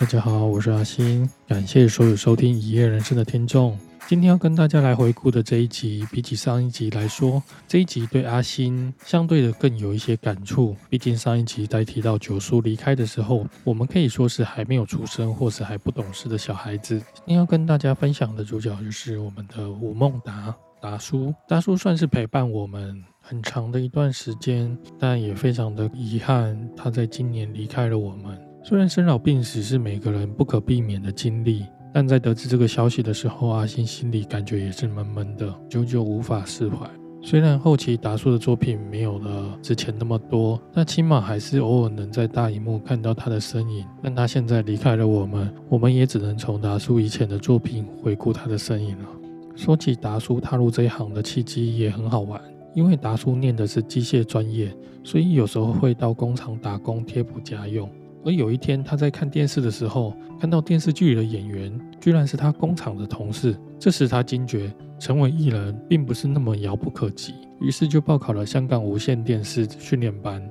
[0.00, 3.78] 大家好，我是阿星，感谢所有收听《一夜人生》的听众。
[4.08, 10.74] 今天要跟大家来回顾的这一集，比起上一集来说，这一集对阿星相对的更有一些感触。
[10.88, 16.98] 毕竟上一集在提到九叔离开的时候，我们可以说是还没有出生或是还不懂事的小孩子。
[17.12, 21.34] 今天要跟大家分享的主角就是我们的吴孟达达叔。
[21.46, 28.49] 达叔算是陪伴我们很长的一段时间，但也非常的遗憾，他在今年离开了我们。
[28.62, 31.66] 虽然生老病死是每个人不可避免的经历。
[31.92, 36.88] 但在得知这个消息的时候，阿星心里感觉也是闷闷的，久久无法释怀。
[37.20, 43.84] 虽然后期达叔的作品没有了之前那么多，但起码还是偶尔能在大荧幕看到他的身影。
[44.00, 49.08] 但他现在离开了我们，我们也只能从达叔以前的作品回顾他的身影了。
[49.56, 52.40] 说起达叔踏入这一行的契机也很好玩，
[52.72, 54.72] 因为达叔念的是机械专业，
[55.02, 57.90] 所以有时候会到工厂打工贴补家用。
[58.24, 63.56] 而有一天，他在看电视的时候，看到电视剧里的演员居然是他工厂的同事。
[63.78, 70.42] 这时他惊觉，成为艺人并不是那么遥不可及，于是就报考了香港无线电视训练班。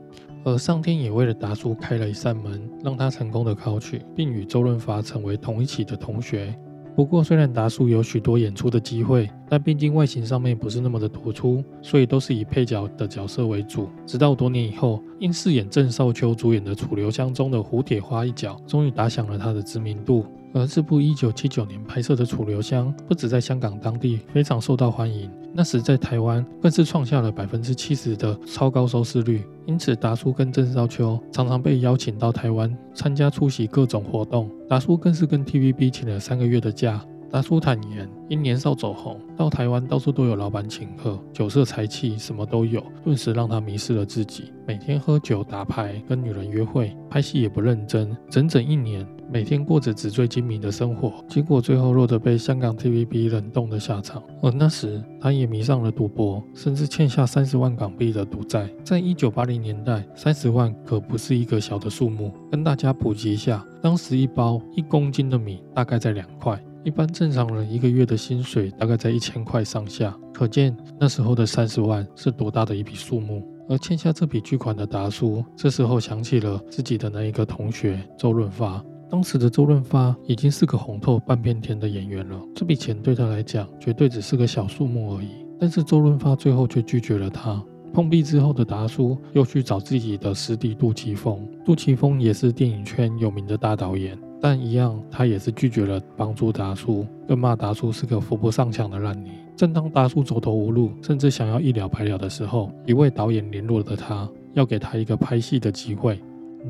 [0.45, 6.57] 而上天也为了达叔开了一扇门，让他成功的考取，并与周润发成为同一起的同学。
[6.99, 13.87] 不过，虽然达叔有许多演出的机会，但毕竟外形上面不是那么的突出，所以都是以配角的角色为主。
[14.05, 20.25] 直到多年以后，因饰演郑少秋主演的《楚留香》中的胡铁花一角，终于打响了他的知名度。
[20.53, 29.43] 而这部一九七九年拍摄的《楚留香》，不止在香港当地非常受到欢迎，那时在台湾更是创下了百分之七十的超高收视率。
[29.65, 34.49] 因此，达叔跟郑少秋常常被邀请到台湾参加出席各种活动。
[34.67, 37.05] 达叔更是跟 TVB 请了三个月的假。
[37.31, 44.51] 达叔坦言，因年少走红，到台湾到处都有老板请客，酒色财气什么都有，顿时让他迷失了自己。
[44.65, 49.05] 每天喝酒打牌，跟女人约会，拍戏也不认真，整整一年。
[49.31, 54.23] 每天过着纸醉金迷的生活，结果最后落得被香港 TVB 冷冻的下场。
[54.41, 58.67] 而那时，他也迷上了赌博，甚至欠下三十万港币的赌债。
[58.83, 62.33] 在一九八零年代，三十万可不是一个小的数目。
[62.49, 70.15] 跟大家普及一下，当时一包一公斤的米大概在两块，一般正常人一个月的薪水大概在一千块上下。
[70.33, 73.45] 可见那时候的三十万是多大的一笔数目。
[73.67, 78.83] 而欠下这笔巨款的达叔，这时候想起了自己的那一个同学周润发。
[79.11, 85.29] 当时的周润发已经是个红透半边天的演员了，这笔钱对他来讲绝对只是个小数目而已。
[85.59, 87.63] 但是周润发最后却拒绝了他。
[87.91, 99.31] 碰壁之后的达叔又去找自己的师弟杜琪峰，杜琪峰也是电影圈有名的大导演，但一样他也是拒绝了帮助达叔，更骂达叔是个扶不上墙的烂泥。
[99.55, 106.19] 正当达叔走投无路，甚至想要一了百了的时候，一位导演联络了他，要给他一个拍戏的机会。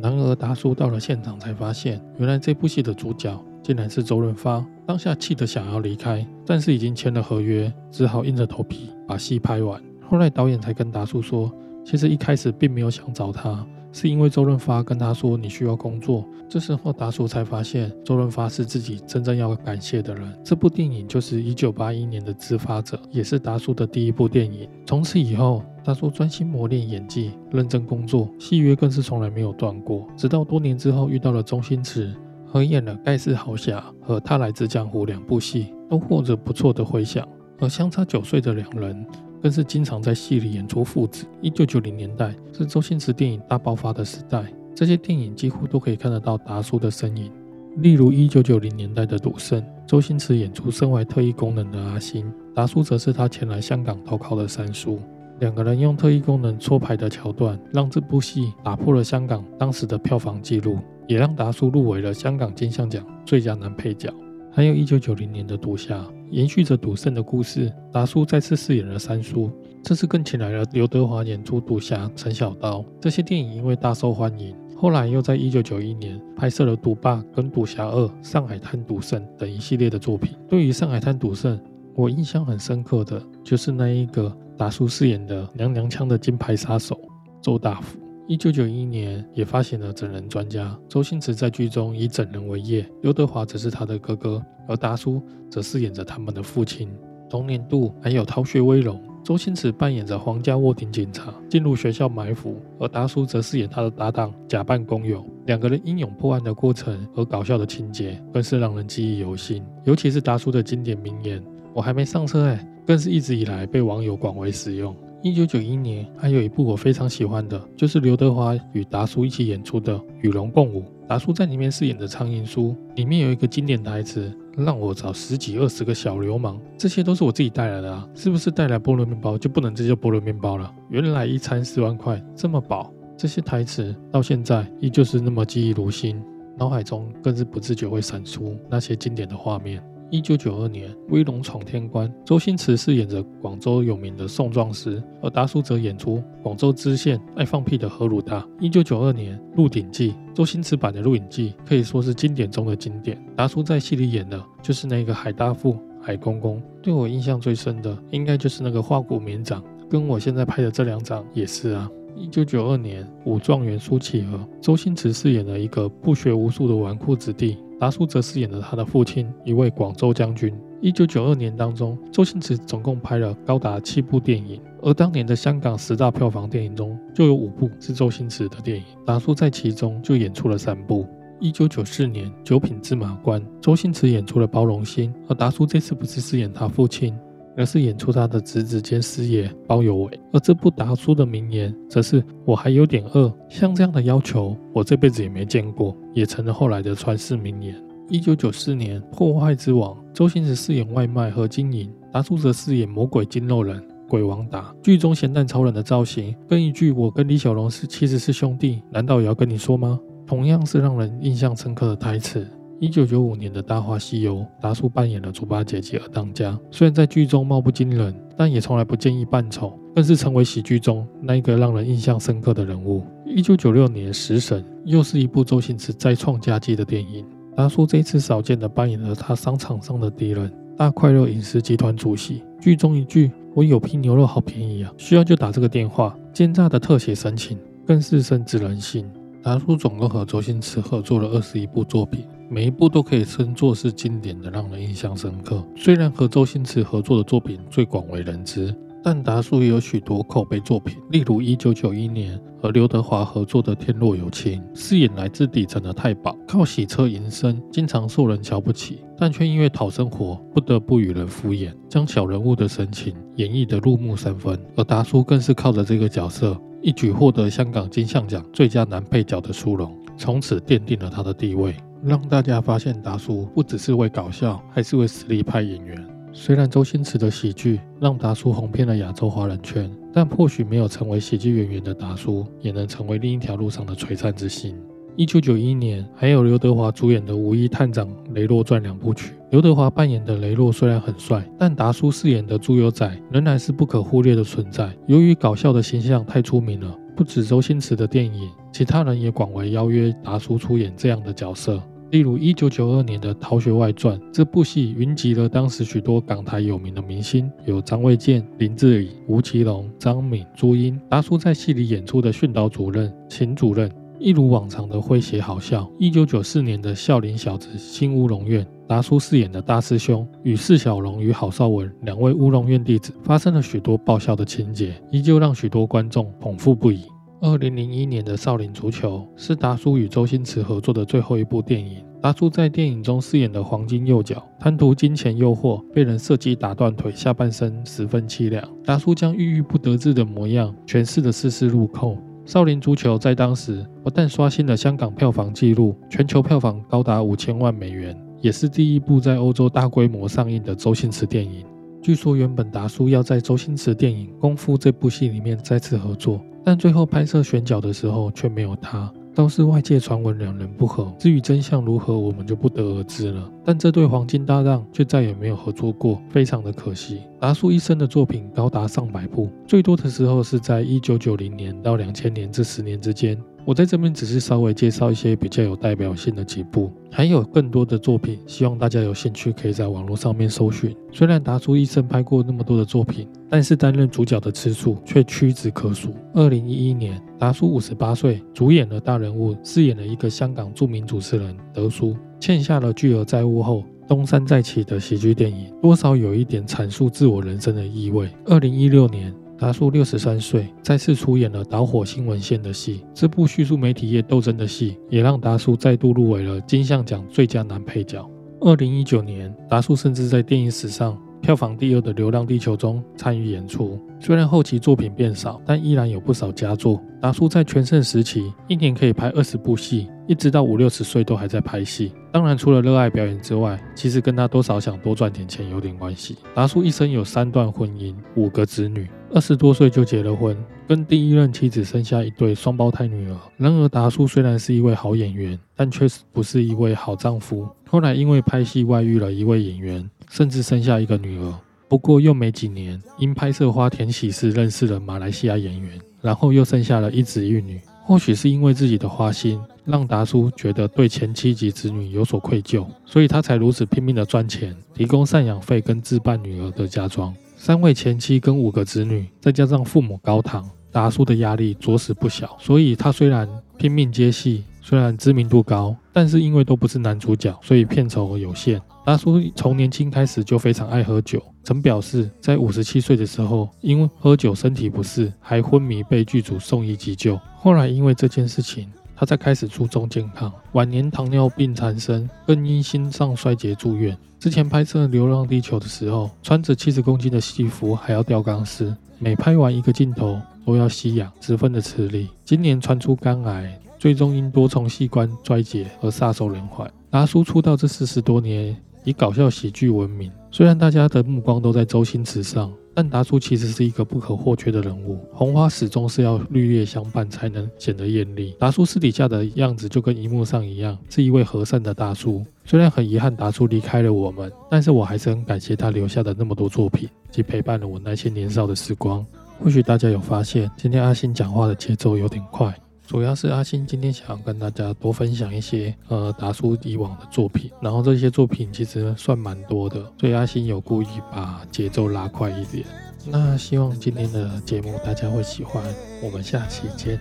[0.01, 4.65] 然而，达叔到了现场才发现，原来这部戏的主角竟然是周润发。
[4.87, 9.79] 当下气得想要离开，但是已经签了合约，只好硬着头皮把戏拍完。
[10.09, 11.51] 后来导演才跟达叔说，
[11.85, 13.63] 其实一开始并没有想找他。
[13.91, 20.39] 是因为周润发跟他说你需要工作，这时候达叔才发现周润发是自己真正要感谢的人。
[20.43, 24.69] 这部电影就是一九八一年的《执法者》，也是达叔的第一部电影。
[24.85, 30.07] 从此以后，达叔专心磨练演技，认真工作，戏约更是从来没有断过。
[30.15, 32.13] 直到多年之后遇到了周星驰，
[32.45, 37.27] 合演了《盖世豪侠》和《他来自江湖》两部戏，都获得不错的回响。
[37.59, 39.05] 而相差九岁的两人。
[39.41, 41.25] 更是经常在戏里演出父子。
[41.41, 44.43] 一九九零年代是周星驰电影大爆发的时代，
[44.75, 47.31] 这些电影几乎都可以看得到达叔的身影。
[47.77, 54.99] 例如一九九零年代的《赌圣》，周星驰演出身怀特异功能的阿星，达叔则是他前来香港投靠的三叔。
[55.39, 64.13] 两个人用特异功能搓牌的桥段，让这部戏打破了香港当时的票房纪录，也让达叔入围了香港金像奖最佳男配角。
[64.59, 65.95] 还有一九九零年的《赌侠》。
[66.31, 69.49] 延续着赌圣的故事，达叔再次饰演了三叔。
[69.81, 72.83] 这次更请来了刘德华演出赌侠陈小刀。
[72.99, 80.35] 这些电影因为大受欢迎，后来又在一九九一年拍摄了《赌霸》跟《赌侠二》《上海滩赌圣》等一系列的作品。
[80.49, 81.57] 对于《上海滩赌圣》，
[81.95, 86.99] 我印象很深刻的就是那一个达叔饰演的娘娘腔的金牌杀手
[87.41, 87.97] 周大福。
[88.29, 96.91] 一九九一年也发行了《整人专家》，周星驰在剧中以整人为业，刘德华则是他的哥哥，而达叔则饰演着他们的父亲。
[97.27, 105.25] 同年度还有《逃学威龙》，周星驰扮演着皇家卧底警察进入学校埋伏，而达叔则饰演他的搭档，假扮工友。
[105.47, 109.65] 两个人英勇破案的过程和搞笑的情节更是让人记忆犹新。
[109.85, 111.43] 尤其是达叔的经典名言
[111.73, 114.95] ：“我还没上车哎”，更是一直以来被网友广为使用。
[115.21, 120.81] 一九九一年还有一部我非常喜欢的，就是刘德华与达叔一起演出的《与龙共舞》。
[121.09, 128.07] 达叔在里面饰演的苍蝇叔，里面有一个经典台词：“让我找十几二十个小流氓。”这些都是我自己带来的啊！
[128.15, 130.73] 是不是带来菠萝面包就不能直接菠萝面包了？
[130.89, 136.23] 原来一餐四万块这么饱，这些台词到现在依旧是那么记忆如新，
[136.57, 139.83] 脑海中更是不自觉会闪出那些经典的画面。
[140.11, 148.43] 一九九二年，《威龙闯天关》，周星驰饰演着广州有名的宋壮师，而达叔则演出广州知县爱放屁的何鲁达。
[148.59, 153.23] 一九九二年，《鹿鼎记》，周星驰版的《鹿鼎记》可以说是经典中的经典。
[153.35, 156.59] 达叔在戏里演的就是那个海大富、海公公。
[156.81, 161.87] 对我印象最深的，应该就是那个花骨绵掌，跟我现在拍的这两掌也是啊。
[162.15, 167.57] 一九九二年，《武状元苏乞儿》，周星驰饰演了一个不学无术的纨绔子弟。
[167.79, 170.53] 达叔则饰演了他的父亲，一位广州将军。
[170.81, 181.07] 一九九二年当中，周星驰总共拍了高达七部电影，而当年的香港十大票房电影中就有五部是周星驰的电影，达叔在其中就演出了三部。
[181.39, 187.17] 一九九四年，《九品芝麻官》，周星驰演出了包容心，而达叔这次不是饰演他父亲。
[187.59, 193.31] 而是演出他的侄子兼师爷包有为，而这部达叔的名言则是“我还有点饿”。
[193.49, 197.75] 像这样的要求，我这辈子也没见过，也成了后来的传世名言。
[198.07, 204.73] 一九九四年，《破坏之王》，周星驰饰演外卖和经营，达叔则饰演魔鬼金肉人鬼王达。
[204.81, 209.99] 剧中咸蛋超人的造型，跟一句“我跟李小龙是其实是兄弟”，难道也要跟你说吗？
[210.25, 212.47] 同样是让人印象深刻的台词。
[212.81, 216.57] 一九九五年的《大话西游》，达叔扮演了猪八戒及二当家。
[216.71, 223.05] 虽然在剧中貌不惊人，但也从来不介意扮丑，更是成为喜剧中那一个让人印象深刻的人物。
[223.25, 227.25] 一九九六年《食神》又是一部周星驰再创佳绩的电影。
[227.53, 232.41] 达叔这次少见的扮演了他商场上的敌人——大快乐饮食集团主席。
[232.61, 239.05] 剧中一句“我有批牛肉好便宜啊，需要就打这个电话”，奸诈的特写神情更是深植人心。
[239.43, 242.23] 达叔总共和周星驰合作了二十一部作品。
[242.51, 245.63] 每一部都可以称作是经典的，让人印象深刻。
[245.75, 264.59] 虽然和周星驰合作的作品最广为人知，但达叔也有许多口碑作品，例如一九九一年和刘德华合作的《天若有情》，饰演来自底层的太保，靠洗车营生，经常受人瞧不起，但却因为讨生活不得不与人敷衍，将小人物的神情演绎得入木三分。
[264.75, 271.75] 而达叔更是靠着这个角色，一举获得香港金像奖最佳男配角的殊荣，从此奠定了他的地位。
[272.03, 276.05] 让大家发现达叔不只是位搞笑，还是位实力派演员。
[276.31, 284.75] 虽然周星驰的喜剧让达叔红遍了亚洲华人圈，但或许没有成为喜剧演员的达叔，也能成为另一条路上的璀璨之星。
[285.15, 289.33] 一九九一年，还有刘德华主演的《武义探长雷洛传》两部曲。
[289.49, 294.95] 刘德华扮演的雷洛虽然很帅，但达叔饰演的猪油仔仍然是不可忽略的存在。
[295.07, 296.95] 由于搞笑的形象太出名了。
[297.19, 301.81] 不止周星驰的电影，其他人也广为邀约达叔出演这样的角色。
[302.11, 310.99] 例如，一九九二年的《逃学外传》这部戏，云集了当时许多港台有名的明星，有张卫健、林志颖、吴奇隆、张敏、朱茵。
[311.07, 315.87] 达叔在戏里演出的训导主任秦主任，一如往常的诙谐好笑。
[315.99, 327.03] 一九九四年的《笑林小子新乌龙院》，达叔饰演的大师兄与释小龙与郝邵文两位乌龙院弟子，发生了许多爆笑的情节，依旧让许多观众捧腹不已。
[327.41, 332.03] 二零零一年的《少林足球》是达叔与周星驰合作的最后一部电影。
[332.21, 338.61] 达叔在电影中饰演的黄金右脚，贪图金钱诱惑，被人设计打断腿，下半身十分凄凉。
[338.83, 342.11] 达叔将郁郁不得志的模样诠释的丝丝入扣。
[342.45, 351.65] 《少林足球》在当时不但刷新了香港票房纪录，全球票房高达五千万美元，也是第一部在欧洲大规模上映的周星驰电影。
[352.01, 356.41] 据说原本达叔要在周星驰电影《功夫》这部戏里面再次合作。
[356.69, 361.11] 但最后拍摄选角的时候却没有他，倒是外界传闻两人不和。
[361.17, 363.51] 至于真相如何，我们就不得而知了。
[363.65, 367.21] 但这对黄金搭档却再也没有合作过，非常的可惜。
[367.39, 373.35] 达叔一生的作品高达上百部，最多的时候是在一九九零年到两千年这十年之间。
[373.65, 380.95] 我在这边只是稍微介绍一些比较有代表性的几部，还有更多的作品，希望大家有兴趣可以在网络上面搜寻。
[381.11, 386.15] 虽然达叔一生拍过那么多的作品，但是担任主角的次数却屈指可数。
[386.33, 398.27] 二零一一年，达叔五十八岁，主演了大人物，饰演了一个香港著名主持人德叔，欠下了巨额债务后东山再起的喜剧电影，多少有一点阐述自我人生的意味。
[398.45, 399.31] 二零一六年。
[399.59, 403.03] 达叔六十三岁，再次出演了导火新闻线的戏。
[403.13, 408.25] 这部叙述媒体业斗争的戏，也让达叔再度入围了金像奖最佳男配角。
[408.61, 413.99] 二零一九年，达叔甚至在电影史上票房第二的《流浪地球》中参与演出。
[414.19, 417.01] 虽然后期作品变少，但依然有不少佳作。
[417.21, 422.11] 达叔在全盛时期，一年可以拍二十部戏，一直到五六十岁都还在拍戏。
[422.31, 426.37] 当然，除了热爱表演之外，其实跟他多少想多赚点钱有点关系。
[426.53, 430.55] 达叔一生有三段婚姻，五个子女，二十多岁就结了婚，
[430.87, 433.37] 跟第一任妻子生下一对双胞胎女儿。
[433.57, 437.67] 然而，达叔虽然是一位好演员，但确实不是一位好丈夫。
[437.87, 441.53] 后来因为拍戏外遇了一位演员，甚至生下一个女儿。
[441.89, 447.81] 不过又没几年，因拍摄《花田喜事》认识了马来西亚演员，然后又生下了一子一女。
[448.05, 457.33] 或许是因为自己的花心，让达叔觉得对前妻及子女有所愧疚，所以他才如此拼命的赚钱，提供赡养费跟置办女儿的嫁妆。
[457.57, 462.55] 三位前妻跟五个子女，再加上父母高堂，达叔的压力着实不小。
[462.59, 464.63] 所以他虽然拼命接戏。
[464.81, 468.81] 虽然知名度高，但是因为都不是男主角，所以片酬有限。
[469.09, 477.35] 达叔从年轻开始就非常爱喝酒，曾表示在五十七岁的时候，因为喝酒身体不适，还昏迷被剧组送医急救。
[477.55, 484.15] 后来因为这件事情，他才开始注重健康，晚年糖尿病缠身，更因心脏衰竭住院。
[484.39, 492.29] 之前拍摄《流浪地球》的时候，穿着七十公斤的戏服，还要吊钢丝，每拍完一个镜头都要吸氧，十分的吃力。
[492.45, 493.75] 今年传出肝癌。
[493.97, 496.89] 最终因多重器官衰竭而撒手人寰。
[497.09, 498.73] 达叔出道这四十多年，
[499.09, 500.31] 以搞笑喜剧闻名。
[500.51, 505.19] 虽然大家的目光都在周星驰上，但达叔其实是一个不可或缺的人物。
[505.31, 508.55] 红花始终是要绿叶相伴才能显得艳丽。
[508.59, 512.45] 达叔私底下的样子就跟荧幕上一样，是一位和善的大叔。
[512.65, 519.25] 虽然很遗憾达叔离开了我们，但是我还是很感谢他留下的那么多作品，及陪伴了我那些年少的时光。
[519.59, 522.73] 或许大家有发现，今天阿星讲话的节奏有点快。
[523.09, 532.85] 主要是阿星今天想要跟大家多分享一些呃达叔以往的作品，然后这些作品其实算蛮多的，所以阿星有故意把节奏拉快一点。
[533.25, 535.83] 那希望今天的节目大家会喜欢，
[536.21, 537.19] 我们下期见。